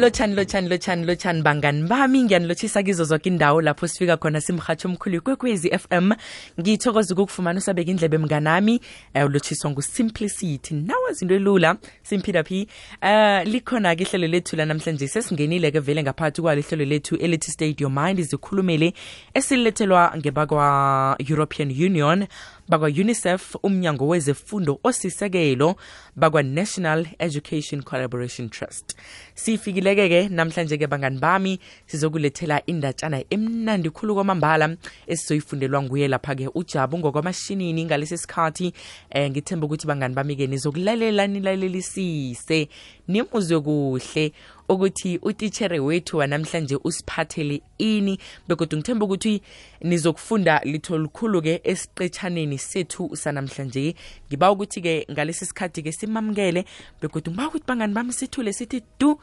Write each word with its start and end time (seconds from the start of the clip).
lotshani 0.00 0.34
lotshani 0.34 0.68
lotshani 0.68 1.04
lotshani 1.04 1.42
bangani 1.42 1.82
bami 1.88 2.22
ngiyanilotshisa 2.22 2.82
kizo 2.82 3.04
zonke 3.04 3.28
indawo 3.28 3.60
lapho 3.62 3.88
sifika 3.88 4.16
khona 4.16 4.40
simhatsho 4.40 4.88
omkhulu 4.88 5.16
ikwekwezi 5.16 5.78
FM 5.78 6.12
ngithokoza 6.60 7.14
ukukufumana 7.14 7.58
usabeka 7.58 7.90
indlebe 7.90 8.18
mnganami. 8.18 8.80
Um 9.14 9.22
ulotshiswa 9.24 9.70
ngusimplicity. 9.70 10.74
Nawe 10.74 11.12
zinto 11.12 11.34
elula 11.34 11.76
simphida 12.02 12.44
phi 12.44 12.68
um 13.02 13.44
likhona-ke 13.44 14.02
ihlelo 14.02 14.26
lethu 14.26 14.56
lanamhlanje 14.56 15.08
sesingenile-ke 15.08 15.78
vele 15.80 16.02
ngaphakathi 16.02 16.42
kwalo 16.42 16.60
ihlelo 16.60 16.84
lethu 16.84 17.16
elithi 17.16 17.76
your 17.78 17.90
mind 17.90 18.20
zikhulumele 18.22 18.94
esilethelwa 19.34 20.12
ngebakwa-european 20.16 21.70
union 21.70 22.26
bakwa-unicef 22.70 23.56
umnyango 23.62 24.08
wezefundo 24.08 24.80
osisekelo 24.84 25.76
bakwa-national 26.16 27.06
education 27.18 27.82
collaboration 27.82 28.48
trust. 28.48 28.96
Sifikileke-ke 29.34 30.28
namhlanje-ke 30.28 30.86
bangani 30.86 31.18
bami 31.18 31.58
sizokulethela 31.86 32.62
indatshana 32.66 33.24
emnandi 33.30 33.90
khulu 33.90 34.14
kwamambala 34.14 34.76
esizoyifundelwa 35.06 35.82
nguye 35.82 36.08
lapha-ke 36.08 36.48
ujabu 36.54 36.98
ngokwamashinini 36.98 37.84
ngalesi 37.84 38.18
sikhathi. 38.18 38.72
Um 39.14 39.30
ngithemba 39.30 39.66
ukuthi 39.66 39.86
bangani 39.86 40.14
bami-ke 40.14 40.46
nizokulalela 40.46 41.26
nilalelisise 41.26 42.68
nimuzwe 43.12 43.60
kuhle 43.60 44.32
ukuthi 44.68 45.18
utitshere 45.22 45.80
wethu 45.80 46.16
wanamhlanje 46.16 46.76
usiphathele 46.84 47.62
ini. 47.78 48.18
Begodwa 48.48 48.78
ngithemba 48.78 49.04
ukuthi 49.06 49.42
nizokufunda 49.82 50.60
litho 50.64 50.98
likhulu-ke 50.98 51.60
esiqetshaneni 51.64 52.58
sethu 52.58 53.16
sanamhlanje. 53.16 53.94
Ngiba 54.28 54.52
ukuthi-ke 54.52 55.06
ngalesi 55.12 55.46
sikhathi-ke 55.46 55.92
simamukele 55.92 56.64
begodwa 57.00 57.32
ngiba 57.32 57.48
ukuthi 57.48 57.66
bangani 57.66 57.94
bami 57.94 58.12
sithule 58.12 58.52
sithi 58.52 58.82
du 58.98 59.18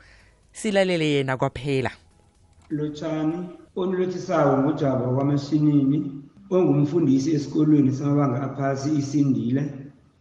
silalele 0.52 1.12
yena 1.12 1.38
kwaphela. 1.38 1.92
Lotshani 2.70 3.38
onilothisayo 3.76 4.58
ngujaba 4.58 5.08
kwamashinini 5.16 6.12
ongumfundisi 6.50 7.32
esikolweni 7.36 7.92
samabanga 7.92 8.42
aphasi 8.42 8.90
isindile 9.00 9.64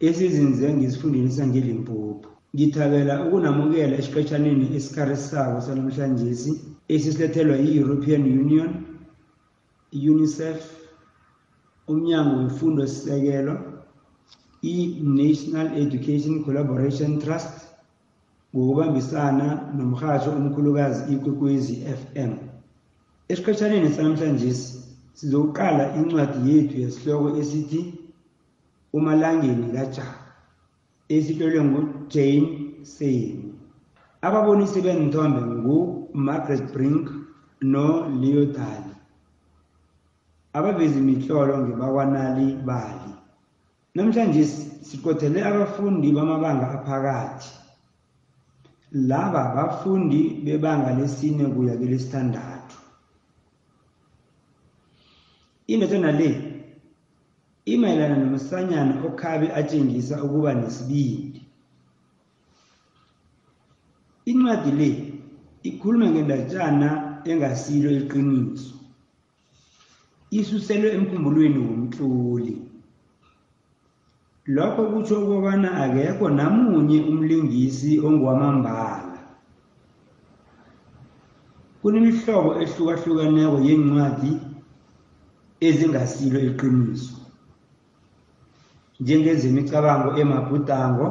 esizinze 0.00 0.75
ngesifundeni 0.75 1.31
sangelimpopo 1.31 2.36
ngithabela 2.57 3.15
ukunamukela 3.25 3.95
esiqetshaneni 4.01 4.67
esikharisako 4.77 5.57
sanamhlanje 5.67 6.27
esisilethelwa 6.95 7.57
yi-european 7.65 8.23
union 8.43 8.71
unicef 10.11 10.61
umnyango 11.91 12.34
wefundo 12.41 12.87
sisekelo 12.87 13.55
i-national 14.62 15.69
education 15.83 16.34
collaboration 16.45 17.19
trust 17.23 17.55
ngokubambisana 18.53 19.47
nomhatsho 19.77 20.31
omkhulukazi 20.39 21.01
ikwekwezi 21.15 21.75
fm 22.01 22.33
esiqetshaneni 23.29 23.89
sanamhlanje 23.97 24.51
sizokuqala 25.19 25.84
incwadi 25.99 26.39
yethu 26.51 26.77
yesihloko 26.83 27.29
esithi 27.41 27.81
umalangeni 28.97 29.67
kajaba 29.77 30.27
esihlolwe 31.15 31.61
ngujane 32.07 32.83
seni 32.83 33.53
ababonisi 34.23 34.81
benithombe 34.81 35.41
ngumargaret 35.41 36.73
brink 36.73 37.11
noleo 37.62 38.45
dali 38.55 38.95
abavezi 40.53 41.01
mihlolo 41.01 41.59
ngebakwanali 41.59 42.47
bali. 42.65 43.12
Namhlanje 43.95 44.45
siqothele 44.89 45.45
abafundi 45.45 46.12
bamabanga 46.12 46.67
aphakathi. 46.77 47.51
Laba 48.93 49.55
bafundi 49.55 50.41
bebanga 50.45 50.95
lesine 50.95 51.45
kuya 51.55 51.77
kelesithandathu 51.77 52.77
indathana 55.67 56.12
le 56.12 56.31
imayelana 57.66 58.16
nomsanyana 58.16 59.03
okhabe 59.06 59.50
atshengisa 59.53 60.22
ukuba 60.25 60.55
nesibindi. 60.55 61.35
Incwadi 64.26 64.70
le 64.70 64.88
ikhuluma 65.62 66.06
ngendatshana 66.10 66.88
engasilo 67.25 67.91
iqiniso. 67.91 68.75
Isuselwe 70.31 70.88
emkhumbulweni 70.97 71.59
womtloli. 71.59 72.54
Lokho 74.47 74.82
kutsho 74.92 75.15
ukubana 75.22 75.69
akekho 75.82 76.31
namunye 76.31 77.03
umlingisi 77.03 78.00
ongowamambala. 78.06 79.19
Kunemihlobo 81.82 82.50
ehlukahlukeneko 82.62 83.59
yencwadi 83.66 84.32
ezingasilo 85.60 86.38
iqiniso. 86.50 87.15
Njengezemicabango 89.00 90.19
emabhudango 90.19 91.06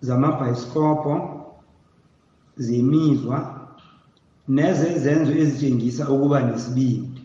zamabhayisikobho 0.00 1.35
zemizwa 2.56 3.38
nezezenzo 4.48 5.32
ezitshengisa 5.32 6.08
ukuba 6.14 6.40
nesibindi. 6.40 7.22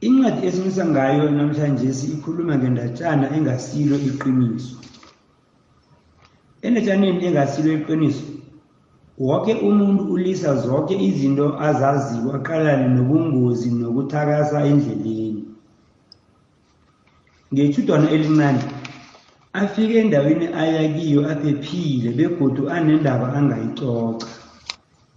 Incwadi 0.00 0.46
esimisa 0.46 0.84
ngayo 0.86 1.30
namhlanje 1.30 1.88
ikhuluma 2.14 2.58
ngendatshana 2.58 3.26
engasilo 3.36 3.96
iqiniso. 4.08 4.76
Endatshaneni 6.62 7.26
engasilo 7.26 7.70
iqiniso 7.78 8.24
wonke 9.18 9.54
umuntu 9.54 10.02
ulisa 10.14 10.56
zonke 10.56 10.94
izinto 11.08 11.46
azaziyo 11.68 12.28
aqalane 12.38 12.86
nobungozi 12.94 13.70
nokuthakasa 13.70 14.58
endleleni. 14.70 15.44
Ngethudwana 17.52 18.10
elincane 18.10 18.62
afike 19.52 19.94
endaweni 19.98 20.46
aya 20.46 20.88
kiyo 20.94 21.30
aphephile 21.32 22.10
begodu 22.18 22.70
anendaba 22.70 23.32
angayixoxa 23.38 24.26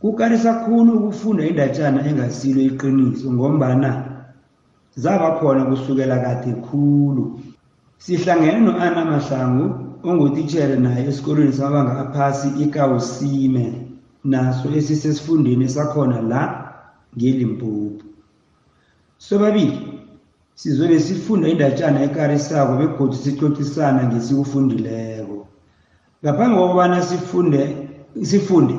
kukarisa 0.02 0.54
khulu 0.54 0.92
ukufunda 0.98 1.44
indatshana 1.46 2.00
engasilo 2.10 2.62
iqiniso 2.62 3.32
ngombana 3.34 3.92
zaba 4.96 5.40
khona 5.40 5.66
kusukela 5.66 6.20
kade 6.20 6.54
khulu. 6.66 7.40
Sihlangene 7.98 8.60
no-ana 8.60 9.06
mahlangu 9.06 9.66
ongutitshere 10.04 10.76
naye 10.76 11.08
esikolweni 11.10 11.54
samabanga 11.54 11.94
aphasi 12.04 12.48
ikawusime 12.64 13.66
naso 14.24 14.70
esisesifundeni 14.78 15.70
sakhona 15.70 16.22
la 16.22 16.42
ngelimpopo. 17.18 18.04
Sobabili 19.18 19.95
sizobe 20.56 21.00
sifunda 21.00 21.48
indatshana 21.48 22.00
ekarisako 22.08 22.74
begodwa 22.80 23.18
sixoxisana 23.24 24.02
ngesikufundileko 24.08 25.48
ngaphambi 26.24 26.56
kokubana 26.58 27.02
sifunde 27.02 27.62
sifunde 28.24 28.76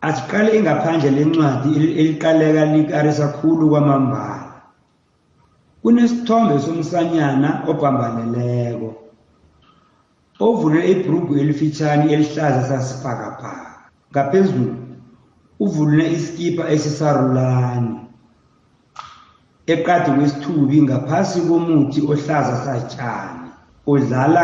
asiqale 0.00 0.50
ingaphandle 0.58 1.10
lencwadi 1.10 1.70
eliqaleka 2.00 2.64
likarisa 2.74 3.28
khulu 3.28 3.68
kwamambala. 3.70 4.52
Kunesithombe 5.82 6.58
somsanyana 6.58 7.48
obhambaleleko 7.70 8.90
ovule 10.40 10.80
ibhrugu 10.92 11.32
elifitshane 11.40 12.12
elihlaza 12.12 12.62
sasibhakabhaka 12.68 13.50
ngaphezulu 14.12 14.76
uvulule 15.60 16.12
iskipa 16.12 16.68
esisarulani. 16.74 18.03
Eqadi 19.72 20.10
kwesithubi 20.16 20.82
ngaphasi 20.82 21.38
komuthi 21.48 22.00
ohlaza 22.12 22.56
satshani 22.64 23.48
udlala 23.86 24.42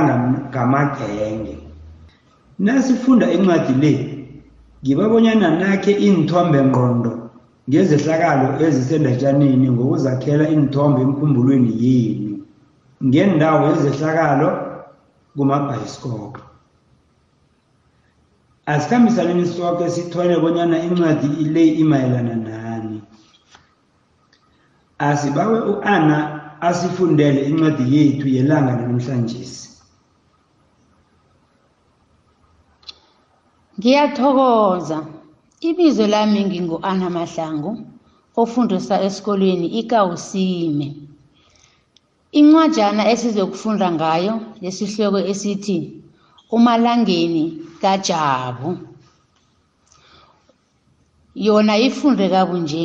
ngamagenge. 0.51 1.55
Nasifunda 2.59 3.27
incwadi 3.37 3.75
le 3.83 3.93
ngibabonyana 4.83 5.49
nakhe 5.61 5.93
inthombe 6.09 6.59
ngqondo 6.69 7.13
ngezehlakalo 7.69 8.47
ezisendatshaneni 8.65 9.67
ngokuzakhela 9.75 10.45
inthombe 10.57 11.01
emkhumbulweni 11.07 11.73
yenu 11.85 12.35
ngendawo 13.07 13.61
yezehlakalo 13.69 14.49
kumabhayisikopho 15.37 16.43
asikhambisaneni 18.73 19.47
soke 19.47 19.85
sithole 19.95 20.35
bonyana 20.43 20.77
incwadi 20.87 21.29
le 21.55 21.65
imayelana 21.83 22.35
nani 22.47 22.60
asibawe 25.09 25.59
u-ana 25.73 26.17
asifundele 26.69 27.41
incwadi 27.51 27.85
yethu 27.97 28.27
yelanga 28.37 28.73
namhlanje 28.77 29.41
ngiyathokoza. 33.79 34.99
Ibizo 35.69 36.07
lami 36.07 36.41
ngingu-ana 36.45 37.07
mahlangu 37.17 37.73
ofundisa 38.37 38.95
esikolweni 39.07 39.67
ikawusime 39.81 40.89
incwajana 42.39 43.03
esizokufunda 43.13 43.87
ngayo 43.97 44.35
lesihloko 44.63 45.19
esithi 45.31 45.79
umalangeni 46.57 47.45
kaJabu. 47.83 48.71
Yona 51.35 51.75
ifunde 51.87 52.27
kabunje. 52.29 52.85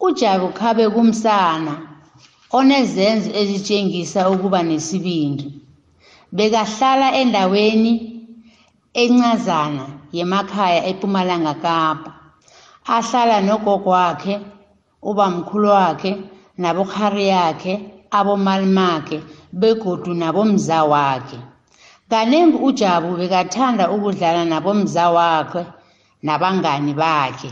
uJabu 0.00 0.48
khabe 0.58 0.84
kumsana 0.94 1.74
onezenzo 2.58 3.30
ezitshengisa 3.40 4.20
ukuba 4.30 4.60
nesibindi. 4.62 5.46
Bekahlala 6.36 7.08
endaweni 7.20 7.92
encazana 9.02 9.84
yemakhaya 10.16 10.80
ePumalanga 10.90 11.54
Kapa. 11.64 12.10
Ahlala 12.96 13.40
nogogo 13.40 13.90
wakhe 13.90 14.34
ubamkhulu 15.02 15.68
wakhe 15.68 16.12
nabokhari 16.58 17.28
yakhe 17.28 17.72
abomalimakhe 18.10 19.18
begodu 19.52 20.14
nabomza 20.14 20.84
wakhe. 20.84 21.38
Kaningi 22.10 22.56
ujabu 22.68 23.16
bekathanda 23.16 23.90
ukudlala 23.90 24.44
nabomza 24.44 25.10
wakhe 25.10 25.66
nabangani 26.22 26.92
bakhe. 26.94 27.50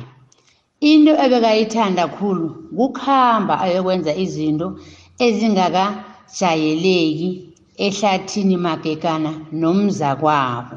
Into 0.80 1.12
ebekayithanda 1.24 2.08
khulu 2.16 2.48
kukhamba 2.76 3.60
ayokwenza 3.60 4.14
izinto 4.14 4.78
ezingakajayeleki 5.18 7.30
ehlathini 7.86 8.56
magekana 8.56 9.32
nomzakwabo. 9.52 10.76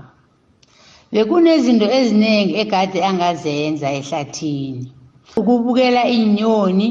Bekunezinto 1.12 1.88
eziningi 2.00 2.54
egade 2.62 3.00
angazenza 3.10 3.88
ehlathini. 4.00 4.92
Ukubukela 5.40 6.02
inyoni 6.08 6.88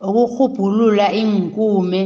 ukuhubhulula 0.00 1.12
inkume 1.12 2.00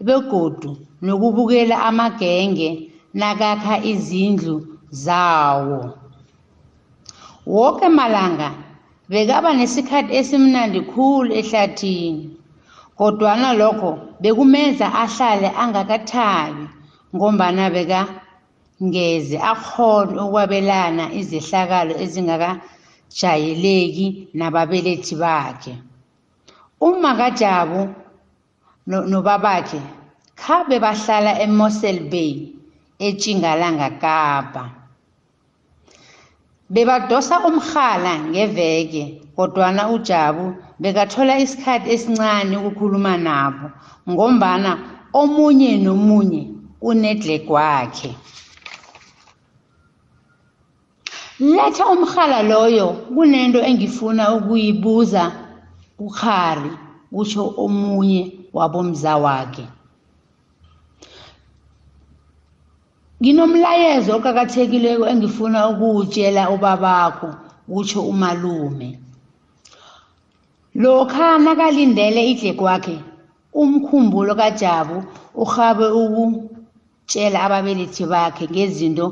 begodu 0.00 0.76
nokubukela 1.02 1.76
amagenge 1.88 2.90
nakakha 3.14 3.84
izindlu 3.84 4.66
zawo. 4.90 5.90
Woke 7.46 7.88
malanga 7.88 8.50
bekaba 9.10 9.50
nesikhathi 9.58 10.12
esimnandi 10.20 10.80
khulu 10.90 11.30
ehlathini 11.40 12.24
kodwana 12.98 13.48
lokho 13.60 13.90
bekumenza 14.22 14.86
ahlale 15.04 15.48
angakathabi 15.62 16.64
ngombana 17.14 17.64
bekangeze 17.74 19.36
akhona 19.52 20.18
ukwabelana 20.26 21.04
izehlakalo 21.20 21.92
ezingakajayeleki 22.04 24.06
nababelethi 24.38 25.14
bakhe. 25.22 25.74
Uma 26.80 27.10
kajabu 27.20 27.80
nobabakhe 28.86 29.80
khabe 30.40 30.76
bahlala 30.84 31.32
eMossel 31.44 31.98
Bay 32.10 32.32
eTjingalanga 33.06 33.88
Kapa. 34.02 34.64
Bebadosa 36.70 37.34
umkhala 37.48 38.12
ngeveke 38.30 39.04
kodwana 39.36 39.82
ujabu 39.94 40.46
bekathola 40.80 41.38
isikhathi 41.44 41.88
esincane 41.94 42.54
ukukhuluma 42.56 43.14
nabo 43.26 43.66
ngombana 44.10 44.70
omunye 45.20 45.70
nomunye 45.84 46.42
unedlek 46.88 47.50
wakhe. 47.50 48.10
Letha 51.40 51.84
umkhala 51.94 52.42
loyo 52.42 52.86
kunento 53.14 53.60
engifuna 53.60 54.24
ukuyibuza 54.36 55.22
kukhari 55.98 56.70
kutsho 57.12 57.54
omunye 57.64 58.22
wabomza 58.52 59.16
wakhe 59.16 59.64
Nginomlayezo 63.20 64.10
oqakathekileko 64.18 65.04
engifuna 65.12 65.58
ukuwutshela 65.70 66.42
ubabakho 66.54 67.28
kutsho 67.72 68.00
umalume. 68.12 68.88
Lokha 70.82 71.28
nakalindele 71.44 72.20
idlekwakhe 72.32 72.96
umkhumbulo 73.60 74.32
kaJabu 74.40 74.96
urhabe 75.42 75.86
ukutshela 76.02 77.38
ababelethi 77.46 78.04
bakhe 78.12 78.44
ngezinto 78.52 79.06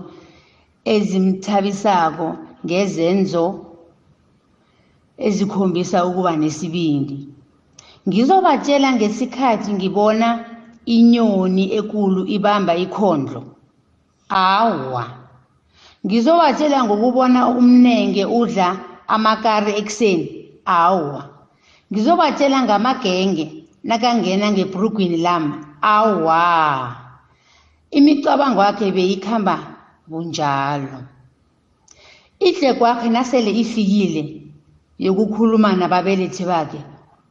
ezimthabisako 0.95 2.29
ngezenzo 2.65 3.45
ezikhombisa 5.27 5.99
ukuba 6.09 6.33
nesibindi. 6.43 7.17
Ngizobatshela 8.09 8.89
ngesikhathi 8.97 9.71
ngibona 9.77 10.29
inyoni 10.97 11.65
ekulu 11.79 12.21
ibamba 12.37 12.73
ikhondlo. 12.85 13.41
Awa, 14.35 15.05
ngizobatshela 16.07 16.79
ngokubona 16.85 17.41
umnenge 17.55 18.25
udla 18.41 18.69
amakari 19.15 19.73
ekuseni. 19.81 20.27
Awa, 20.67 21.23
ngizobatshela 21.91 22.59
ngamagenge 22.67 23.45
nakangena 23.89 24.47
ngebrugwini 24.53 25.17
lami. 25.27 25.55
Awa, 25.95 26.43
imicabango 27.99 28.61
yakhe 28.67 28.87
beyikhamba 28.97 29.55
bunjalo. 30.11 30.99
Idlekwakhe 32.49 33.09
nasele 33.15 33.51
ifikile 33.63 34.23
yokukhuluma 35.05 35.71
nababelethi 35.81 36.45
bakhe, 36.51 36.81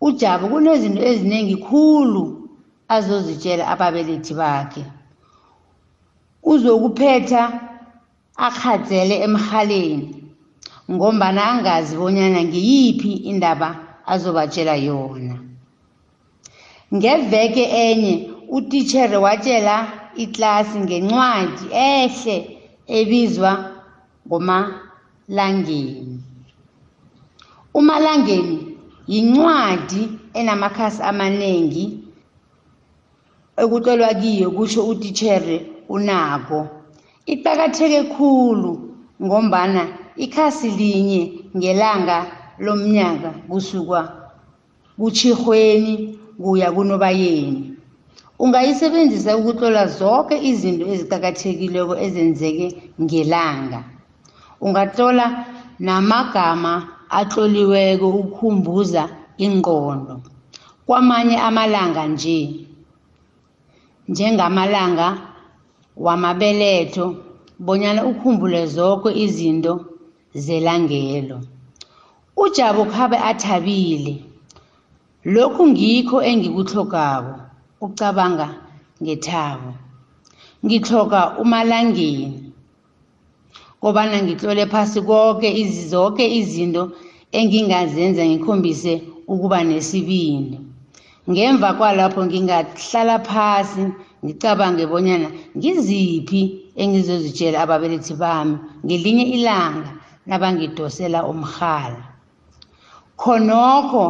uJabu 0.05 0.45
kunezinto 0.51 1.01
ezinengi 1.09 1.55
khulu 1.65 2.23
azozitshela 2.95 3.63
ababelethi 3.73 4.33
bakhe. 4.41 4.83
Uzokuphetha 6.43 7.43
akhadzele 8.37 9.15
emhaleni 9.25 10.23
ngombana 10.91 11.41
angazi 11.51 11.95
bonyana 11.97 12.43
ngiyiphi 12.43 13.11
indaba 13.31 13.69
azobatshela 14.05 14.75
yona. 14.75 15.35
Ngeveke 16.95 17.63
enye 17.63 18.13
utitshere 18.49 19.17
watshela 19.17 19.75
iklasi 20.15 20.79
ngencwadi 20.79 21.65
ehle 21.71 22.37
ebizwa 22.87 23.51
ngomalangeni. 24.27 26.19
Umalangeni 27.73 28.77
yincwadi 29.07 30.09
enamakhasi 30.33 31.01
amaningi 31.03 31.85
ekutlolwa 33.57 34.13
kiyo 34.13 34.51
kusho 34.51 34.81
utitshere 34.91 35.72
unako 35.89 36.67
iqakatheke 37.25 38.03
khulu 38.03 38.71
ngombana 39.23 39.87
ikhasi 40.15 40.69
linye 40.69 41.21
ngelanga 41.57 42.17
lomnyaka 42.59 43.29
kusuka 43.49 43.99
kuTjhirhweni 44.97 46.19
kuya 46.41 46.71
kuNobayeni. 46.71 47.73
Ungayisebenzisa 48.39 49.37
ukutlola 49.37 49.87
zonke 49.87 50.35
izinto 50.49 50.85
eziqakathekileko 50.93 51.95
ezenzeke 52.05 52.67
ngelanga. 53.01 53.83
Ungatlola 54.61 55.45
namagama 55.79 56.73
atloliweko 57.09 58.07
ukukhumbuza 58.09 59.09
ingqondo. 59.37 60.21
Kwamanye 60.85 61.37
amalanga 61.37 62.07
nje 62.07 62.65
njengamalanga 64.07 65.07
wamabeletho 65.97 67.15
bonyana 67.59 68.05
ukhumbule 68.05 68.65
zonke 68.67 69.09
izinto 69.25 69.85
zelangelo. 70.35 71.41
uJabu 72.37 72.85
khabe 72.85 73.17
athabile 73.17 74.15
lokhu 75.25 75.67
ngikho 75.67 76.17
engikuhlogako 76.23 77.33
ucabanga 77.81 78.47
ngethabo. 79.03 79.73
Ngitloga 80.65 81.37
umalangeni 81.41 82.53
kobana 83.81 84.23
ngitlole 84.23 84.65
phasi 84.65 85.01
konke 85.01 85.49
zonke 85.91 86.25
izinto 86.39 86.91
engingazenza 87.31 88.25
ngikhombise 88.25 88.93
ukuba 89.27 89.63
nesibindi. 89.63 90.59
Ngemva 91.29 91.73
kwalapho 91.77 92.25
ngingahlala 92.25 93.19
phasi 93.19 93.83
ngicabange 94.23 94.83
bonyana 94.91 95.27
ngiziphi 95.57 96.41
engizozitshela 96.81 97.57
ababelethi 97.63 98.13
bami 98.21 98.55
ngelinye 98.85 99.25
ilanga 99.35 99.91
nabangidosela 100.27 101.19
umhala 101.31 102.01
khonokho 103.21 104.05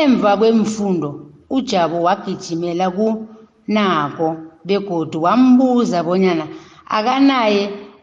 emva 0.00 0.32
kwemfundo 0.40 1.08
uJabu 1.56 1.96
wagijimela 2.06 2.86
kunako 2.96 4.28
begodu 4.66 5.22
wambuza 5.22 6.02
bonyana 6.02 6.46
akanaye 6.96 7.62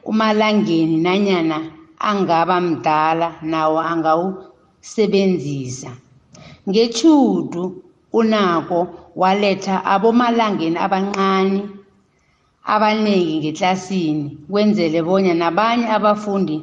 umalangeni 0.09 0.97
nanyana 1.05 1.57
angaba 1.99 2.61
mdala 2.61 3.27
nawo 3.41 3.79
angawusebenzisa. 3.91 5.91
Ngetjhudu 6.69 7.63
unako 8.13 8.87
waletha 9.15 9.85
abomalangeni 9.85 10.77
abancane 10.85 11.61
abaningi 12.73 13.37
ngeklasini 13.39 14.37
kwenzele 14.49 14.99
bonya 15.07 15.33
nabanye 15.33 15.87
abafundi 15.97 16.57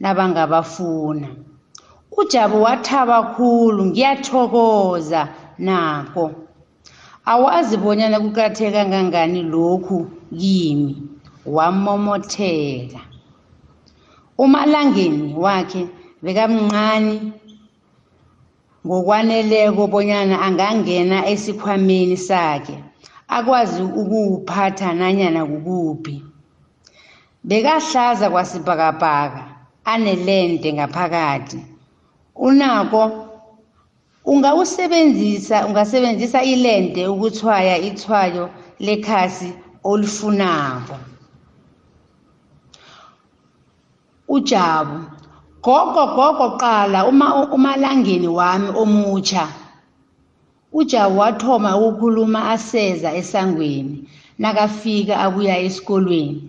nabangabafuna. 0.00 1.28
Ujabu 2.16 2.62
wathaba 2.62 3.22
khulu 3.34 3.84
ngiyathokoza 3.86 5.20
nako 5.58 6.24
awazi 7.32 7.76
bonyana 7.76 8.20
kuqathe 8.20 8.70
kangangani 8.74 9.42
lokhu 9.42 9.98
kimi 10.38 10.96
wamomotheka. 11.46 13.00
Umalangeni 14.38 15.34
wakhe 15.44 15.82
bekamncane 16.22 17.14
ngokwaneleko 18.86 19.82
bonyana 19.92 20.36
angangena 20.46 21.18
esikhwameni 21.32 22.16
sakhe 22.16 22.76
akwazi 23.28 23.82
ukuwuphatha 23.82 24.88
nanyana 24.94 25.40
kukuphi. 25.46 26.16
Bekahlaza 27.44 28.30
kwasibhakabhaka 28.30 29.42
anelente 29.84 30.72
ngaphakathi. 30.72 31.60
Unako 32.36 33.02
ungawusebenzisa 34.24 35.66
ungasebenzisa 35.66 36.42
ilente 36.42 37.06
ukuthwaya 37.06 37.78
ithwayo 37.78 38.50
lekhasi 38.78 39.52
olifunako. 39.84 40.96
Ujabu 44.28 44.98
gogo 45.64 46.04
gogo 46.16 46.48
qala. 46.62 46.98
Uma 47.10 47.26
umalangeni 47.56 48.28
wami 48.28 48.68
omutsha 48.82 49.44
ujabu 50.72 51.18
wathoma 51.18 51.70
ukukhuluma 51.76 52.40
aseza 52.54 53.08
esangweni 53.20 53.96
nakafika 54.38 55.14
abuya 55.24 55.56
esikolweni. 55.66 56.42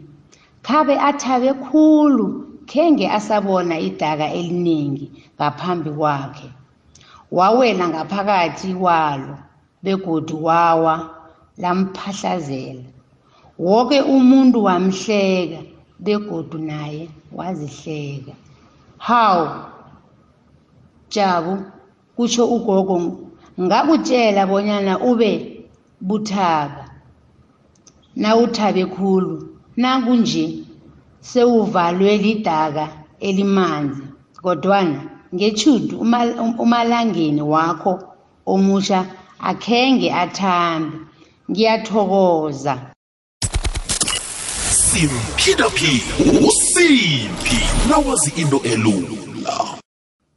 Khabe 0.65 0.95
athabe 1.09 1.53
khulu 1.65 2.25
khenge 2.69 3.05
asabona 3.17 3.75
idaka 3.79 4.27
eliningi 4.39 5.05
ngaphambi 5.37 5.91
kwakhe. 5.99 6.49
Wawela 7.37 7.85
ngaphakathi 7.91 8.73
kwalo 8.81 9.35
begodu 9.83 10.35
wawa 10.47 10.95
lamphahlazela 11.61 12.83
wonke 13.59 14.01
umuntu 14.15 14.57
wamhleka 14.67 15.59
begodu 15.99 16.57
naye 16.57 17.03
wazihleka. 17.37 18.33
Hawu 18.97 19.47
jabu 21.09 21.63
kutsho 22.15 22.45
ugogo 22.45 22.95
ngakutshela 23.61 24.45
bonyana 24.47 24.99
ube 24.99 25.31
buthaka 26.01 26.83
nawuthabe 28.15 28.85
khulu 28.85 29.35
nakunje 29.77 30.45
sewuvalwe 31.19 32.17
lidaka 32.17 32.87
elimanzi 33.19 34.03
kodwana 34.41 34.99
ngetjhudu 35.35 35.95
umalangeni 36.63 37.41
wakho 37.41 37.93
omusha 38.45 38.99
akhenge 39.39 40.09
athambe 40.23 40.97
ngiyathokoza. 41.49 42.94
Simphindaphinda 44.95 46.47
usimpi 46.47 47.59
nawazi 47.89 48.41
into 48.41 48.59
elula. 48.63 49.77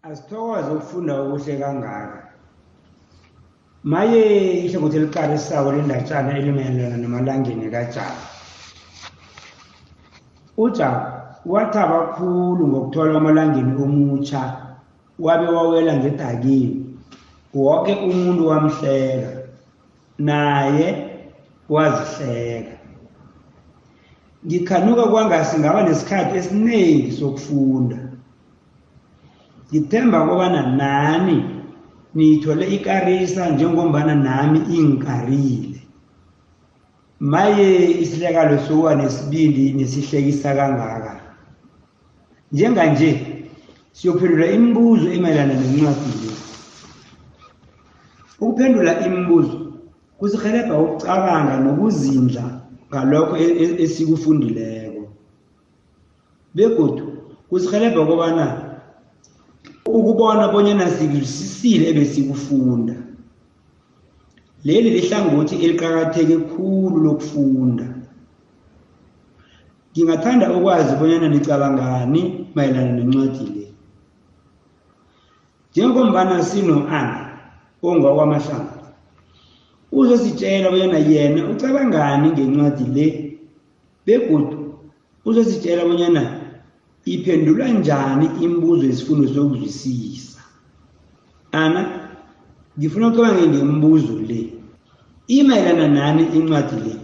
Asithokoze 0.02 0.70
ukufunda 0.70 1.20
okuhle 1.20 1.56
kangaka. 1.56 2.22
Maye 3.84 4.64
ihlangothi 4.64 4.96
eliqarisako 4.96 5.72
lendatshana 5.72 6.38
elimayelana 6.38 6.96
namalangeni 6.96 7.70
kajabu. 7.70 8.22
Ujabu 10.56 11.06
wathaba 11.46 11.98
khulu 12.14 12.68
ngokuthola 12.68 13.18
amalangeni 13.18 13.82
omutsha 13.82 14.42
wabe 15.18 15.46
wawela 15.46 15.96
ngedakini 15.96 16.86
wonke 17.54 17.94
umuntu 17.94 18.48
wamhleka 18.48 19.30
naye 20.18 20.86
wazihleka. 21.68 22.77
Ngikhanuka 24.47 25.04
kwangasi 25.11 25.59
ngaba 25.59 25.83
nesikhathi 25.83 26.38
esiningi 26.38 27.12
sokufunda. 27.12 27.99
Ngithemba 29.71 30.26
kobana 30.26 30.62
nani 30.80 31.37
niyithole 32.14 32.66
ikarisa 32.76 33.50
njengombana 33.50 34.14
nami 34.14 34.59
ingikarile 34.78 35.80
maye 37.21 37.90
isilekalo 38.02 38.59
sokuba 38.59 38.95
nesibindi 38.95 39.73
nesihlekisa 39.73 40.54
kangaka? 40.54 41.21
Njenganje 42.52 43.11
siyophendula 43.92 44.47
imibuzo 44.47 45.12
emayelana 45.12 45.54
nencwadi 45.54 46.12
le. 46.23 46.33
Ukuphendula 48.40 49.07
imibuzo 49.07 49.57
kusihelebha 50.18 50.78
ukucabanga 50.78 51.54
nokuzindla 51.61 52.45
ngalokho 52.90 53.37
e- 53.37 53.57
e- 53.64 53.83
esikufundileko. 53.83 55.09
Begodu 56.54 57.04
kusihelebha 57.49 58.07
kobana 58.07 58.45
ukubona 59.87 60.49
bonyana 60.49 60.90
sikuzwisisile 60.90 61.88
ebesikufunda. 61.90 62.95
Leli 64.64 64.90
lihlangothi 64.90 65.54
eliqakatheke 65.64 66.37
khulu 66.50 66.97
lokufunda. 67.04 67.87
Ngingathanda 69.92 70.52
ukwazi 70.57 70.97
bonyana 70.97 71.28
nicabangani 71.28 72.47
mayelana 72.54 72.92
nencwadi 72.92 73.45
le. 73.54 73.66
Njengombana 75.71 76.42
sino-ana 76.42 77.38
ongakwamahlangu 77.83 78.77
uzositshela 79.92 80.71
bonyana 80.71 80.99
yena 80.99 81.50
ucabangani 81.50 82.30
ngencwadi 82.30 82.85
le 82.95 83.07
begodu 84.07 84.75
uzositshela 85.25 85.85
bonyana 85.85 86.40
iphendulwa 87.04 87.68
njani 87.68 88.26
imibuzo 88.45 88.87
yesifundo 88.87 89.28
sokuzwisisa. 89.35 90.40
Ana 91.52 91.80
ngifuna 92.78 93.09
ucabange 93.09 93.47
ngemibuzo 93.49 94.18
le. 94.28 94.52
Imayelana 95.28 95.88
nani 95.88 96.23
incwadi 96.37 96.76
le? 96.85 96.95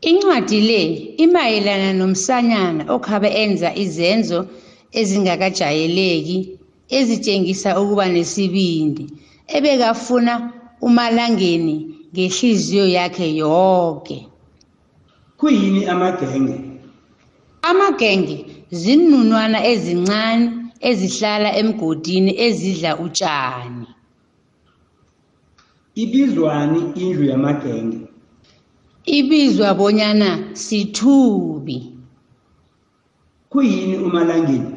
Incwadi 0.00 0.60
le 0.60 0.82
imayelana 1.16 1.92
nomsanyana 1.92 2.84
okhabe 2.94 3.28
enza 3.42 3.74
izenzo 3.74 4.46
ezingakajayeleki 4.92 6.38
ezitshengisa 6.88 7.80
ukuba 7.80 8.08
nesibindi 8.08 9.04
ebekafuna 9.56 10.52
umalangeni 10.80 11.76
ngehliziyo 12.12 12.86
yakhe 12.96 13.26
yonke 13.40 14.18
kuyini 15.38 15.86
amagenge? 15.86 16.56
Amagenge 17.62 18.36
zinunwana 18.70 19.58
ezincane 19.72 20.46
ezihlala 20.88 21.50
emgodini 21.60 22.32
ezidla 22.46 22.90
utshani 23.04 23.86
ibizwani 26.02 26.80
indlu 27.02 27.24
yamagenge? 27.32 27.98
Ibizwa 29.18 29.74
bonyana 29.74 30.30
sithubi. 30.52 31.78
Kuyini 33.50 33.96
umalangeni? 34.06 34.70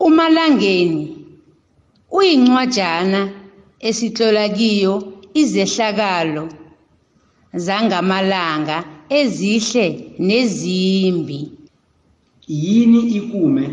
Umalangeni 0.00 1.02
uyincwajana 2.10 3.20
esitlola 3.80 4.48
kiyo 4.48 4.94
izehlakalo 5.34 6.48
zangamalanga 7.54 8.84
ezihle 9.10 9.86
nezimbi. 10.18 11.52
Yini 12.48 13.00
ikume? 13.18 13.64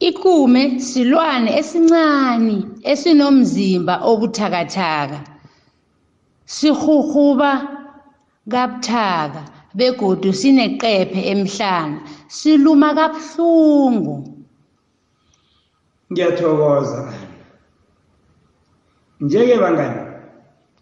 Ikume 0.00 0.80
silwane 0.80 1.58
esincane 1.58 2.62
esinomzimba 2.82 3.94
obuthakathaka. 4.10 5.20
Sirhurhuba 6.46 7.52
kabuthaka 8.50 9.42
begodu 9.74 10.32
sineqephe 10.32 11.20
emhlana. 11.32 12.00
Siluma 12.28 12.94
kabuhlungu. 12.94 14.16
Ngiyathokoza. 16.12 17.00
Njeke 19.20 19.58
bangani 19.58 20.00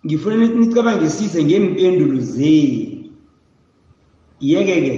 ngifuna 0.07 0.37
nicabangisise 0.37 1.45
ngempendulo 1.45 2.21
zenu. 2.21 3.11
Yeke-ke 4.41 4.95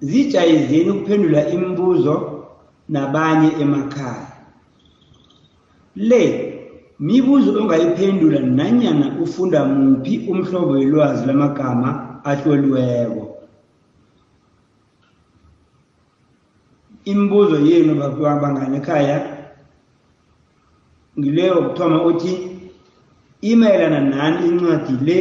zijayezeni 0.00 0.90
ukuphendula 0.90 1.48
imibuzo 1.48 2.44
nabanye 2.88 3.50
emakhaya. 3.60 4.32
Le 5.96 6.22
mibuzo 7.00 7.60
ongayiphendula 7.60 8.40
nanyana 8.40 9.20
ufunda 9.22 9.64
muphi 9.64 10.26
umhlobo 10.28 10.72
welwazi 10.72 11.26
lamagama 11.26 12.20
ahloliweko. 12.24 13.36
Imibuzo 17.04 17.60
yenu 17.60 17.94
bangane 17.94 18.76
ekhaya 18.76 19.34
ngileyo 21.18 21.62
kuthoma 21.62 22.04
uthi 22.04 22.53
imayelana 23.50 24.00
nani 24.00 24.38
incwadi 24.48 24.94
le? 25.06 25.18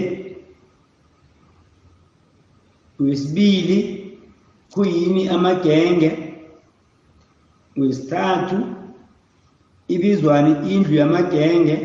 Wesibili 3.00 3.77
kuyini 4.74 5.27
amagenge? 5.30 6.10
Wesithathu 7.77 8.58
ibizwani 9.88 10.51
indlu 10.74 10.94
yamagenge? 10.96 11.75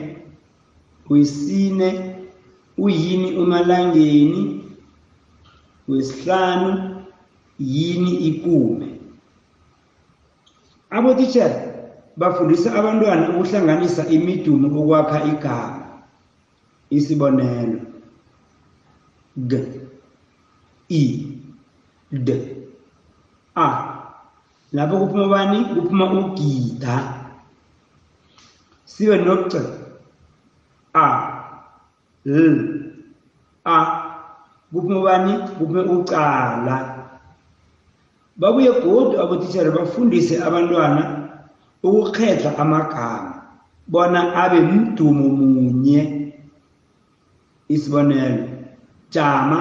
Wesine 1.11 1.89
uyini 2.79 3.37
umalangeni? 3.37 4.65
Wesihlanu 5.89 6.71
yini 7.59 8.15
ikume? 8.29 8.89
Abotitshala 10.91 11.59
bafundisa 12.17 12.75
abantwana 12.75 13.31
ukuhlanganisa 13.31 14.03
imidumo 14.09 14.67
ukwakha 14.83 15.25
igama. 15.25 15.78
Isibonelo. 16.91 17.81
G. 19.37 19.53
I. 20.91 21.03
D. 22.11 22.29
A. 23.57 23.95
Lapho 24.73 24.99
kuphuma 24.99 25.29
bani 25.29 25.65
kuphuma 25.65 26.05
ugida. 26.13 27.15
Sibe 28.85 29.17
no 29.25 29.49
c 29.51 29.59
a. 30.95 31.07
L. 32.27 32.57
A. 33.65 33.77
Kuphuma 34.73 35.03
bani 35.03 35.33
kuphume 35.39 35.81
ucala. 35.81 36.95
Babuye 38.37 38.71
godu 38.81 39.21
abotitshala 39.21 39.71
bafundise 39.71 40.43
abantwana 40.43 41.29
ukukhetha 41.83 42.59
amagama 42.59 43.43
bona 43.89 44.35
abe 44.35 44.61
mdumo 44.61 45.29
munye. 45.29 46.18
Isibonelo 47.69 48.49
jama 49.11 49.59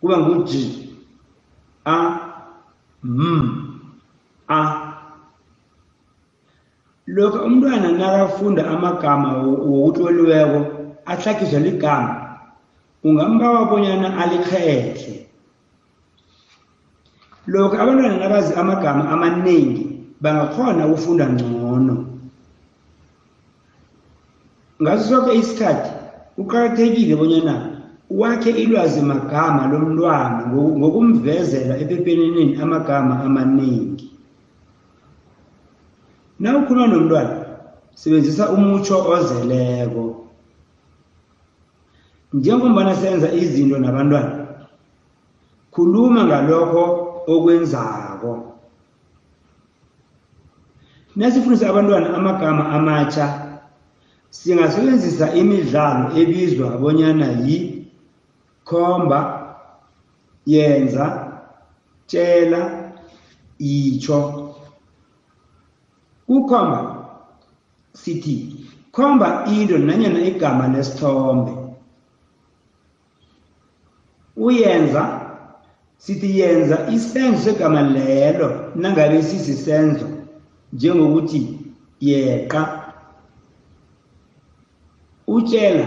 kuba 0.00 0.16
ngu-g 0.18 0.50
a 1.84 1.96
m 3.04 3.18
a. 4.48 4.84
Lokhu 7.06 7.38
umntwana 7.46 7.88
nakafunda 7.92 8.62
amagama 8.70 9.28
wokutloliweko 9.42 10.60
ahlakiswa 11.06 11.60
ligama 11.60 12.38
ungambawa 13.04 13.64
bonyana 13.64 14.18
alikhehle. 14.18 15.26
Lokhu 17.46 17.76
abantwana 17.80 18.16
nabazi 18.16 18.54
amagama 18.54 19.08
amaningi 19.08 19.84
bangakhona 20.20 20.86
ukufunda 20.86 21.26
ngcono. 21.32 21.96
Ngaso 24.82 25.04
sonke 25.08 25.34
isikhathi 25.34 25.97
kuqakathekile 26.38 27.16
bonyana 27.18 27.54
wakhe 28.10 28.50
ilwazi 28.50 29.02
magama 29.02 29.66
lomntwana 29.66 30.46
ngokumvezela 30.46 31.74
epepeneneni 31.82 32.54
amagama 32.62 33.26
amaningi 33.26 34.06
na 36.38 36.56
ukhuluma 36.56 36.86
nomntwana 36.86 37.34
sebenzisa 37.94 38.50
umutsho 38.54 38.96
ozeleko. 39.14 40.30
Njengombana 42.32 42.94
senza 42.94 43.32
izinto 43.32 43.78
nabantwana 43.78 44.46
khuluma 45.72 46.24
ngalokho 46.24 46.84
okwenzako. 47.26 48.54
Nasifundisa 51.16 51.70
abantwana 51.70 52.14
amagama 52.14 52.68
amatsha 52.70 53.47
singasebenzisa 54.30 55.32
imidlalo 55.34 56.16
ebizwa 56.20 56.68
bonyana 56.80 57.28
yi 57.46 57.88
khomba 58.64 59.18
yenza 60.46 61.04
tshela 62.06 62.92
yitsho 63.58 64.18
kukhomba 66.26 66.80
sithi 67.92 68.66
khomba 68.92 69.44
into 69.46 69.78
nanyana 69.78 70.20
igama 70.20 70.68
lesithombe. 70.68 71.52
Uyenza 74.36 75.02
sithi 75.98 76.38
yenza 76.40 76.86
isenzo 76.90 77.42
segama 77.42 77.82
lelo 77.82 78.72
nangabe 78.74 79.22
sisisenzo 79.22 80.06
njengokuthi 80.72 81.58
yeqa. 82.00 82.77
Utshela 85.48 85.86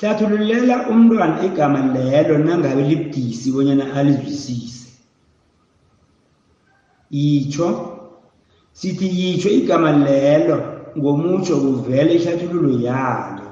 hlathululela 0.00 0.88
umntwana 0.88 1.44
igama 1.44 1.80
lelo 1.92 2.38
nangabe 2.38 2.82
libudisi 2.82 3.52
bonyana 3.52 3.94
alizwisise. 3.94 4.88
Yitsho 7.10 7.98
sithi 8.72 9.06
yitsho 9.06 9.48
igama 9.48 9.92
lelo 9.92 10.56
ngomutsho 10.98 11.56
kuvele 11.60 12.14
ihlathululo 12.14 12.80
yalo. 12.80 13.46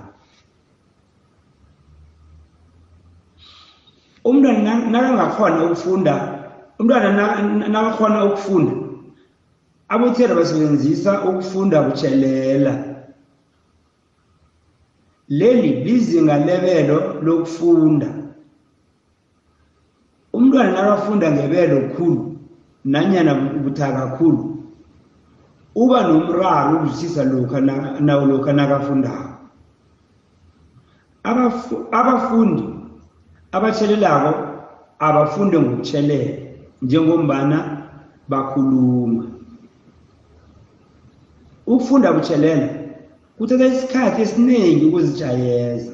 Umntwana 4.24 4.88
nakangakhona 4.90 5.64
ukufunda 5.64 6.14
umntwana 6.78 7.08
nakakhona 7.68 8.24
ukufunda 8.24 8.72
abothera 9.88 10.34
basebenzisa 10.34 11.24
ukufunda 11.24 11.82
kutshelela 11.82 12.87
leli 15.28 15.84
lizinga 15.84 16.38
lebelo 16.38 17.20
lokufunda. 17.22 18.08
Umntwana 20.32 20.70
nakafunda 20.72 21.32
ngebelo 21.32 21.94
khulu 21.96 22.36
nanyana 22.84 23.34
buthaka 23.34 24.06
khulu 24.16 24.56
uba 25.74 26.02
nomraro 26.02 26.76
ukuzwisisa 26.76 27.24
lokha 27.24 27.60
nawo 28.00 28.26
lokha 28.26 28.52
nakafundako. 28.52 29.28
Abafundi 31.92 32.64
abatshelelako 33.52 34.32
abafunde 34.98 35.60
ngokutshelela 35.60 36.40
njengombana 36.82 37.84
bakhuluma. 38.28 39.24
Ukufunda 41.66 42.12
butshelela 42.12 42.77
kuthatha 43.38 43.66
isikhathi 43.66 44.22
esiningi 44.22 44.84
ukuzijayeza. 44.86 45.92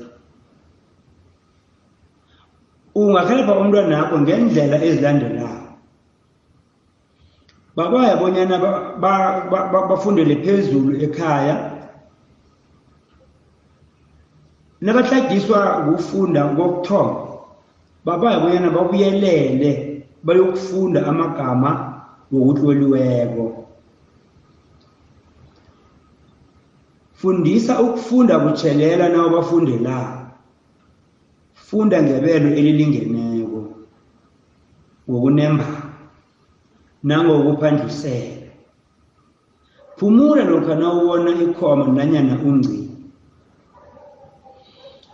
Ungakhelapha 2.94 3.58
umntwana 3.58 4.02
wakho 4.02 4.20
ngendlela 4.20 4.84
ezilandelayo. 4.84 5.64
Babaya 7.76 8.16
bonyana 8.16 8.58
bafundele 9.88 10.36
phezulu 10.36 11.02
ekhaya. 11.04 11.70
Nabahlagiswa 14.80 15.84
ngokufunda 15.84 16.40
ngokuthoma 16.52 17.24
babaya 18.04 18.40
bonyana 18.40 18.70
babuyelele 18.70 19.70
bayokufunda 20.22 21.06
amagama 21.06 21.70
ngokutloliweko 22.32 23.63
fundisa 27.24 27.80
ukufunda 27.80 28.38
butshelela 28.38 29.08
nawo 29.08 29.28
bafundela 29.30 30.28
funda 31.54 32.02
ngebelo 32.02 32.48
elilingeneko 32.58 33.60
ngokunemba 35.08 35.66
nangokuphandlusela 37.02 38.48
phumula 39.96 40.44
lokha 40.44 40.74
nawubona 40.74 41.30
ikhoma 41.42 41.84
nanyana 41.96 42.34
ungcini 42.44 42.90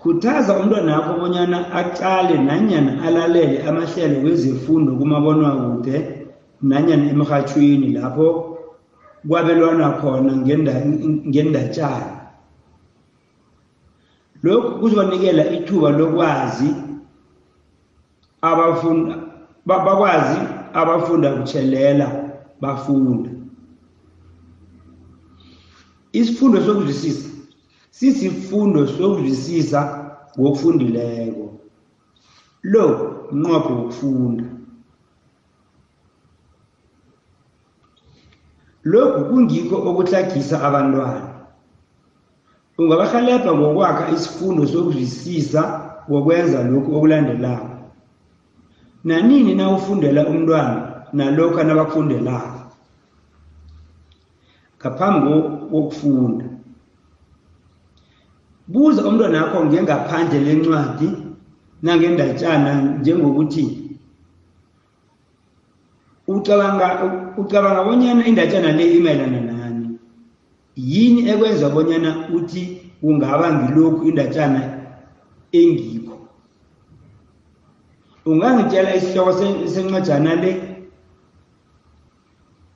khuthaza 0.02 0.58
umntwana 0.58 0.96
wakho 0.96 1.12
bonyana 1.20 1.72
aqale 1.72 2.38
nanyana 2.38 3.02
alalele 3.06 3.62
amahlelo 3.62 4.18
wezefundo 4.24 4.92
kumabonwakude 4.98 6.26
nanyana 6.62 7.10
emrhatshweni 7.10 7.88
lapho 7.88 8.49
kwabelwana 9.28 9.90
khona 9.90 10.32
ngendatshana. 11.28 12.20
Lokhu 14.42 14.78
kuzonikela 14.80 15.50
ithuba 15.50 15.90
lokwazi 15.90 16.74
abafunda 18.42 19.14
bakwazi 19.66 20.38
abafunda 20.72 21.32
kutshelela 21.32 22.06
bafunda. 22.60 23.30
Isifundo 26.12 26.60
sokuzwisisa 26.60 27.28
sisifundo 27.90 28.86
sokuzwisisa 28.86 29.80
ngokufundileko. 30.38 31.60
Lo 32.62 32.84
mnqopho 33.32 33.74
wokufunda. 33.74 34.44
Lokhu 38.84 39.24
kungikho 39.24 39.76
okuhlagisa 39.76 40.62
abantwana. 40.62 41.28
Ungabahelebha 42.78 43.52
ngokwakha 43.54 44.10
isifundo 44.14 44.66
sokuzwisisa 44.66 45.62
ngokwenza 46.08 46.62
lokhu 46.62 46.96
okulandelako. 46.96 47.68
Nanini 49.04 49.54
na 49.54 49.70
ufundela 49.70 50.26
umntwana 50.26 51.04
nalokhu 51.12 51.62
nabakufundelako? 51.62 52.60
Ngaphambi 54.80 55.32
kokufunda. 55.70 56.44
Buza 58.68 59.04
umntwana 59.04 59.44
wakho 59.44 59.64
ngengaphandle 59.64 60.40
lencwadi 60.40 61.08
nangendatshana 61.82 62.74
njengokuthi 62.82 63.79
ucabanga 66.30 66.86
ucabanga 67.36 67.82
bonyana 67.84 68.22
indatshana 68.26 68.72
le 68.72 68.84
imayelana 68.96 69.40
nani? 69.40 69.98
Yini 70.76 71.20
ekwenza 71.30 71.68
bonyana 71.74 72.10
uthi 72.36 72.62
kungaba 73.00 73.46
ngilokhu 73.52 74.02
indatshana 74.08 74.60
engikho? 75.52 76.16
Ungangitshela 78.26 78.94
isihloko 78.98 79.32
sencwajana 79.72 80.34
le 80.42 80.52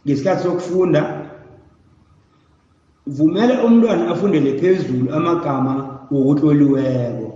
ngesikhathi 0.04 0.42
sokufunda 0.42 1.00
vumela 3.06 3.54
umntwana 3.64 4.10
afundele 4.12 4.58
phezulu 4.60 5.12
amagama 5.16 5.72
wokutloliweko. 6.10 7.28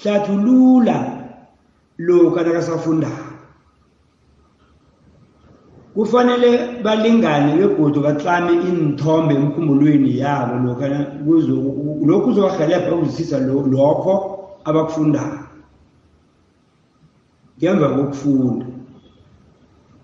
Hlathulula 0.00 0.96
lokhu 1.98 2.36
nakasafundako. 2.36 3.23
Kufanele 5.94 6.82
balingane 6.82 7.54
begodu 7.58 8.00
batlame 8.00 8.52
iinthombe 8.52 9.34
emkhumbulweni 9.34 10.18
yabo 10.18 10.54
lokhu 12.06 12.24
kuzobarhelebha 12.24 12.94
ukuzwisisa 12.94 13.38
lokho 13.74 14.14
abakufundayo 14.64 15.38
ngemva 17.58 17.88
kokufunda 17.88 18.66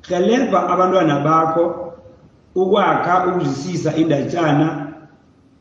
helebha 0.09 0.68
abantwana 0.72 1.20
bakho 1.26 1.64
ukwakha 2.55 3.26
ukuzwisisa 3.26 3.96
indatshana 3.96 4.66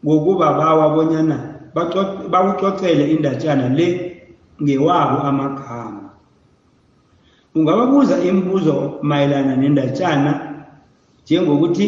ngokubabawa 0.06 0.90
bonyana 0.90 1.38
bakucocele 2.32 3.12
indatshana 3.12 3.70
le 3.70 3.88
ngewabo 4.62 5.18
amagama. 5.30 6.09
Ungababuza 7.56 8.24
imibuzo 8.24 9.00
mayelana 9.02 9.56
nendatshana 9.56 10.32
njengokuthi 11.24 11.86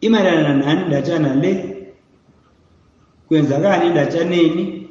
imayelana 0.00 0.54
nani 0.54 0.82
indatshana 0.84 1.34
le? 1.34 1.52
Kwenzakani 3.28 3.86
endatshaneni 3.86 4.88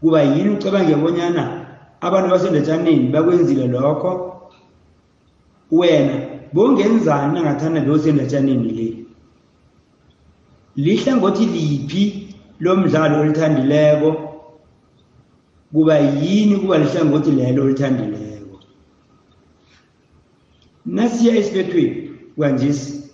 kuba 0.00 0.22
yini 0.22 0.50
ucabange 0.50 0.94
bonyana 0.94 1.66
abantu 2.00 2.30
basendatshaneni 2.30 3.08
bakwenzile 3.08 3.66
lokho? 3.66 4.10
Wena 5.70 6.14
bongenzani 6.52 7.34
nangathanda 7.34 7.80
bewusendatshaneni 7.80 8.70
le? 8.78 8.88
Lihlangothi 10.76 11.44
liphi 11.46 12.34
lomdlalo 12.60 13.20
olithandileko? 13.20 14.35
Kuba 15.72 15.98
yini 15.98 16.56
kuba 16.56 16.78
lihlangothi 16.78 17.30
lelo 17.30 17.62
olithandileko 17.64 18.58
nasiya 20.86 21.36
esibethweni 21.36 22.10
kwanjesi 22.36 23.10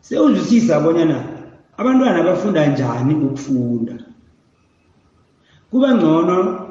sewuzwisisa 0.00 0.80
bonyana 0.80 1.24
abantwana 1.76 2.22
bafunda 2.22 2.66
njani 2.66 3.14
ukufunda? 3.14 3.94
Kuba 5.70 5.94
ngcono 5.94 6.68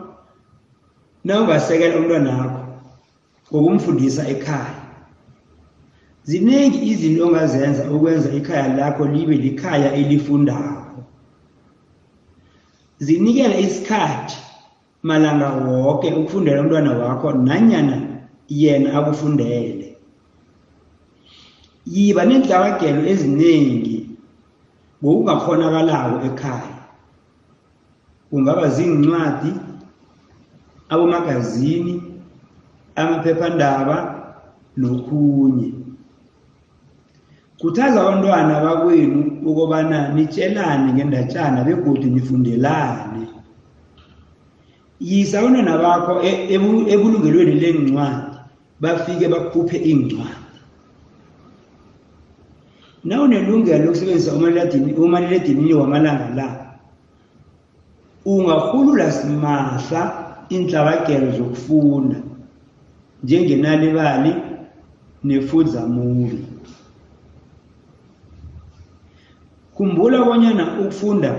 na 1.23 1.41
ungasekela 1.41 1.97
umntwana 1.99 2.37
wakho 2.37 2.61
ngokumfundisa 3.51 4.27
ekhaya. 4.27 4.81
Ziningi 6.23 6.89
izinto 6.91 7.27
ongazenza 7.27 7.91
ukwenza 7.91 8.29
ikhaya 8.31 8.67
lakho 8.77 9.05
libe 9.05 9.35
likhaya 9.35 9.93
elifundako. 9.93 10.90
Zinikele 13.01 13.61
isikhathi 13.61 14.37
malanga 15.03 15.49
wonke 15.65 16.07
ukufundela 16.13 16.61
umntwana 16.61 16.91
wakho 17.01 17.31
nanyana 17.33 17.97
yena 18.47 18.89
akufundele. 18.97 19.87
Yiba 21.93 22.21
nenhlabagelo 22.25 23.01
eziningi 23.11 23.97
ngokungakhonakalayo 25.01 26.17
ekhaya. 26.29 26.77
Kungaba 28.29 28.69
zincwadi 28.69 29.51
abomagazini 30.89 31.93
amaphephandaba 32.95 33.97
nokhunye. 34.77 35.80
Khuthaza 37.61 38.01
abantwana 38.01 38.53
bakwenu 38.65 39.19
ukubana 39.45 40.09
nitshelane 40.15 40.93
ngendatshana 40.93 41.63
begodu 41.63 42.07
nifundelane. 42.09 43.27
Yisa 44.99 45.39
abantwana 45.39 45.77
bakho 45.77 46.13
ebulungelweni 46.93 47.53
lencwadi 47.61 48.37
bafike 48.81 49.27
bakhuphe 49.27 49.77
iincwadi. 49.77 50.57
Na 53.03 53.21
unelungelo 53.21 53.85
lokusebenzisa 53.85 54.33
umaliledinini 54.97 55.73
wamalanga 55.73 56.29
la 56.35 56.47
ungahulula 58.25 59.11
simahla 59.11 60.01
inhlabagelo 60.49 61.31
zokufunda 61.37 62.17
njengenalibali 63.23 64.35
nefudza 65.23 65.85
movie 65.87 66.50
khumbula 69.81 70.25
bonyana 70.25 70.63
ukufunda 70.81 71.29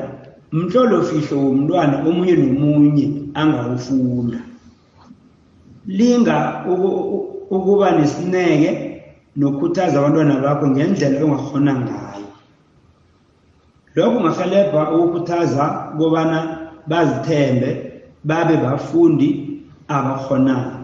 mhlolofihlo 0.52 1.36
womntwana 1.44 1.96
omunye 2.08 2.34
nomunye 2.36 3.06
angawufunda 3.40 4.40
linga 5.86 6.36
ukuba 7.54 7.86
nesineke 7.98 8.70
nokukhuthaza 9.36 9.96
abantwana 9.98 10.42
bakho 10.44 10.66
ngendlela 10.72 11.24
ongakhona 11.24 11.72
ngayo. 11.82 12.30
Lokho 13.94 14.10
kungahelebha 14.14 14.82
ukukhuthaza 14.90 15.64
kobana 15.98 16.38
bazithembe 16.90 17.70
babe 18.24 18.56
bafundi 18.64 19.28
abakhonayo 19.88 20.82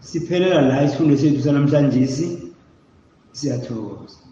siphelela 0.00 0.60
la 0.68 0.84
isifundo 0.84 1.16
sethu 1.16 1.40
sanamhlanje 1.44 2.00
siyathokoza. 3.32 4.31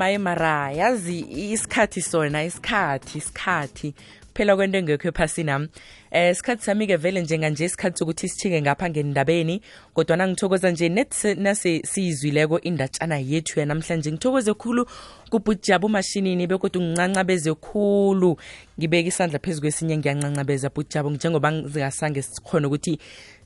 Maye 0.00 0.18
mara 0.18 0.72
yazi 0.72 1.26
isikhathi 1.52 2.02
sona 2.02 2.44
isikhathi 2.44 3.18
isikhathi. 3.18 3.94
Kuphela 4.32 4.56
kwento 4.56 4.78
engekho 4.78 5.08
ephasina 5.08 5.68
eh 6.10 6.32
isikhathi 6.32 6.64
sami-ke 6.64 6.96
vele 6.96 7.20
njenganje 7.22 7.64
isikhathi 7.64 7.98
sokuthi 7.98 8.28
sithike 8.28 8.62
ngapha 8.62 8.90
ngendabeni 8.90 9.60
kodwa 9.94 10.16
nangithokoza 10.16 10.70
nje 10.70 10.88
net 10.88 11.24
nase 11.36 11.82
siyizwileko 11.84 12.60
indatshana 12.60 13.18
yethu 13.18 13.60
yanamhlanje 13.60 14.12
ngithokoze 14.12 14.54
khulu 14.54 14.86
kubhujaba 15.30 15.86
umashinini 15.86 16.46
bekodwa 16.46 16.82
ngincancabeze 16.82 17.54
khulu. 17.54 18.36
Ngibeke 18.78 19.08
isandla 19.08 19.38
phezu 19.38 19.60
kwesinye 19.60 19.96
ngiyancancabeza 19.96 20.70
bhujabo 20.70 21.10
njengoba 21.10 21.62
zingasange 21.62 22.22
sikhona 22.22 22.66
ukuthi 22.68 22.98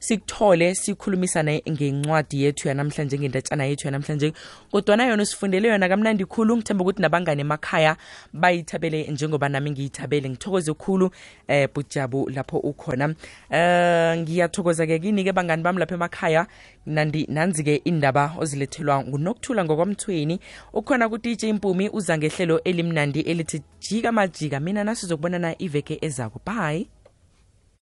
sikuthole 0.07 0.75
sikhulumisane 0.75 1.63
ngencwadi 1.71 2.43
yethu 2.43 2.69
yanamhlanje 2.69 3.19
ngendatshana 3.19 3.65
yethu 3.65 3.87
yanamhlanje. 3.89 4.33
Kodwana 4.71 5.07
yona 5.07 5.25
sifundele 5.27 5.69
yona 5.69 5.89
kamnandi 5.89 6.25
khulu. 6.25 6.57
Ngithemba 6.57 6.85
ukuthi 6.85 7.03
nabangane 7.03 7.41
emakhaya 7.41 7.97
bayithabele 8.33 9.07
njengoba 9.11 9.49
nami 9.49 9.71
ngiyithabele. 9.71 10.29
Ngithokoze 10.31 10.75
khulu 10.75 11.11
eh 11.49 11.69
bujabu 11.75 12.29
lapho 12.31 12.59
ukhona. 12.59 13.15
Eh 13.51 14.19
ngiyathokoza-ke 14.19 14.99
kini-ke 14.99 15.33
bangani 15.33 15.63
bami 15.63 15.79
lapho 15.79 15.95
emakhaya. 15.95 16.47
Nandi 16.87 17.27
nanzi-ke 17.29 17.77
indaba 17.85 18.35
ozilethelwa 18.39 19.05
ngunokuthula 19.05 19.65
ngokwamthweni. 19.65 20.41
Ukhona 20.73 21.09
ku-dj 21.09 21.45
uza 21.93 22.19
ngehlelo 22.19 22.61
elimnandi 22.65 23.21
elithi 23.21 23.63
jika 23.81 24.13
majika. 24.13 24.61
Mina 24.61 24.85
nasizokubonana 24.85 25.55
iveke 25.59 25.99
ezako. 26.01 26.41
Bye 26.45 26.94